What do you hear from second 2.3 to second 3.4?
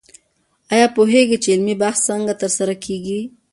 ترسره کېږي؟